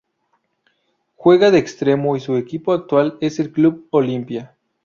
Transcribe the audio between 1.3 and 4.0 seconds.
de Extremo y su equipo actual es el Club